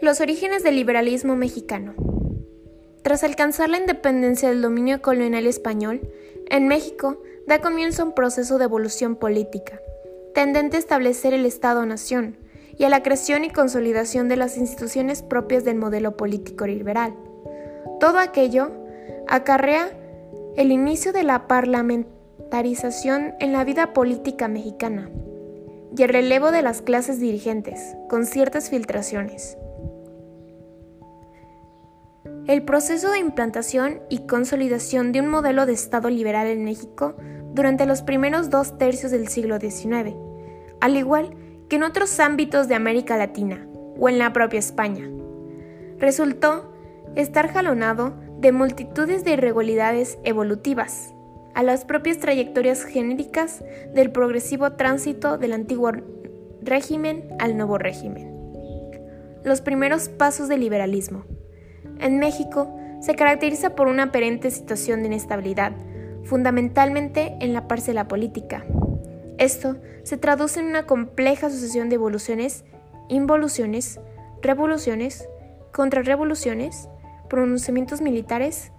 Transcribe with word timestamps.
Los 0.00 0.20
orígenes 0.20 0.62
del 0.62 0.76
liberalismo 0.76 1.34
mexicano. 1.34 1.94
Tras 3.02 3.24
alcanzar 3.24 3.68
la 3.68 3.78
independencia 3.78 4.48
del 4.48 4.62
dominio 4.62 5.02
colonial 5.02 5.44
español, 5.44 6.00
en 6.48 6.68
México 6.68 7.20
da 7.48 7.60
comienzo 7.60 8.04
un 8.04 8.12
proceso 8.12 8.58
de 8.58 8.64
evolución 8.64 9.16
política, 9.16 9.80
tendente 10.34 10.76
a 10.76 10.78
establecer 10.78 11.34
el 11.34 11.44
Estado-nación 11.44 12.36
y 12.78 12.84
a 12.84 12.90
la 12.90 13.02
creación 13.02 13.44
y 13.44 13.50
consolidación 13.50 14.28
de 14.28 14.36
las 14.36 14.56
instituciones 14.56 15.22
propias 15.22 15.64
del 15.64 15.78
modelo 15.78 16.16
político 16.16 16.64
liberal. 16.68 17.16
Todo 17.98 18.20
aquello 18.20 18.70
acarrea 19.26 19.90
el 20.56 20.70
inicio 20.70 21.12
de 21.12 21.24
la 21.24 21.48
parlamentarización 21.48 23.34
en 23.40 23.52
la 23.52 23.64
vida 23.64 23.92
política 23.94 24.46
mexicana 24.46 25.10
y 25.96 26.04
el 26.04 26.10
relevo 26.10 26.52
de 26.52 26.62
las 26.62 26.82
clases 26.82 27.18
dirigentes, 27.18 27.96
con 28.08 28.26
ciertas 28.26 28.70
filtraciones. 28.70 29.56
El 32.48 32.62
proceso 32.62 33.10
de 33.10 33.18
implantación 33.18 34.00
y 34.08 34.20
consolidación 34.20 35.12
de 35.12 35.20
un 35.20 35.28
modelo 35.28 35.66
de 35.66 35.74
Estado 35.74 36.08
liberal 36.08 36.46
en 36.46 36.64
México 36.64 37.14
durante 37.52 37.84
los 37.84 38.00
primeros 38.00 38.48
dos 38.48 38.78
tercios 38.78 39.12
del 39.12 39.28
siglo 39.28 39.60
XIX, 39.60 40.14
al 40.80 40.96
igual 40.96 41.36
que 41.68 41.76
en 41.76 41.82
otros 41.82 42.18
ámbitos 42.20 42.66
de 42.66 42.74
América 42.74 43.18
Latina 43.18 43.68
o 43.98 44.08
en 44.08 44.18
la 44.18 44.32
propia 44.32 44.60
España, 44.60 45.10
resultó 45.98 46.72
estar 47.16 47.48
jalonado 47.48 48.14
de 48.38 48.52
multitudes 48.52 49.24
de 49.24 49.32
irregularidades 49.32 50.18
evolutivas, 50.24 51.12
a 51.54 51.62
las 51.62 51.84
propias 51.84 52.16
trayectorias 52.16 52.82
genéricas 52.82 53.62
del 53.94 54.10
progresivo 54.10 54.72
tránsito 54.72 55.36
del 55.36 55.52
antiguo 55.52 55.92
régimen 56.62 57.28
al 57.40 57.58
nuevo 57.58 57.76
régimen. 57.76 58.32
Los 59.44 59.60
primeros 59.60 60.08
pasos 60.08 60.48
del 60.48 60.60
liberalismo. 60.60 61.26
En 62.00 62.18
México 62.18 62.74
se 63.00 63.14
caracteriza 63.14 63.74
por 63.74 63.88
una 63.88 64.12
perenne 64.12 64.50
situación 64.50 65.00
de 65.00 65.06
inestabilidad, 65.06 65.72
fundamentalmente 66.24 67.36
en 67.40 67.52
la 67.52 67.68
parcela 67.68 68.08
política. 68.08 68.64
Esto 69.38 69.76
se 70.02 70.16
traduce 70.16 70.60
en 70.60 70.66
una 70.66 70.86
compleja 70.86 71.48
sucesión 71.50 71.88
de 71.88 71.94
evoluciones, 71.94 72.64
involuciones, 73.08 74.00
revoluciones, 74.42 75.28
contrarrevoluciones, 75.72 76.88
pronunciamientos 77.28 78.00
militares 78.00 78.72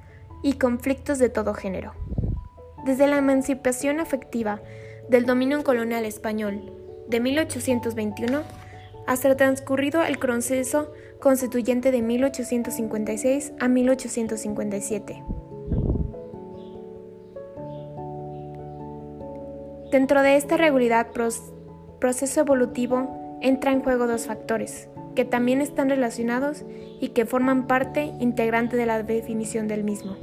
y 0.44 0.54
conflictos 0.54 1.18
de 1.20 1.30
todo 1.30 1.54
género. 1.54 1.94
Desde 2.86 3.08
la 3.08 3.18
emancipación 3.18 4.00
afectiva 4.00 4.62
del 5.10 5.26
dominio 5.26 5.64
colonial 5.64 6.06
español 6.06 6.74
de 7.08 7.20
1821 7.20 8.42
hasta 9.10 9.36
transcurrido 9.36 10.04
el 10.04 10.20
proceso 10.20 10.94
constituyente 11.20 11.92
de 11.92 12.04
1856 12.04 13.54
a 13.60 13.68
1857. 13.68 15.24
Dentro 19.92 20.22
de 20.22 20.36
esta 20.36 20.58
regularidad 20.58 21.08
proceso 22.00 22.40
evolutivo 22.40 23.40
entra 23.42 23.72
en 23.72 23.82
juego 23.82 24.06
dos 24.06 24.28
factores, 24.28 24.90
que 25.16 25.26
también 25.26 25.62
están 25.62 25.90
relacionados 25.90 26.64
y 27.02 27.10
que 27.10 27.26
forman 27.26 27.66
parte 27.66 28.14
integrante 28.20 28.78
de 28.78 28.86
la 28.86 29.02
definición 29.02 29.68
del 29.68 29.84
mismo. 29.84 30.18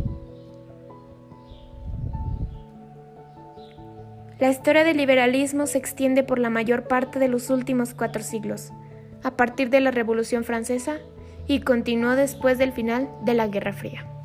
La 4.39 4.51
historia 4.51 4.85
del 4.85 4.99
liberalismo 4.99 5.67
se 5.67 5.79
extiende 5.79 6.23
por 6.23 6.39
la 6.39 6.51
mayor 6.51 6.89
parte 6.89 7.19
de 7.19 7.29
los 7.29 7.49
últimos 7.49 7.95
cuatro 7.95 8.23
siglos, 8.23 8.71
a 9.23 9.37
partir 9.37 9.71
de 9.71 9.81
la 9.81 9.91
Revolución 9.91 10.45
Francesa 10.45 10.99
y 11.47 11.61
continuó 11.61 12.17
después 12.17 12.59
del 12.59 12.73
final 12.73 13.09
de 13.25 13.33
la 13.33 13.47
Guerra 13.47 13.73
Fría. 13.73 14.16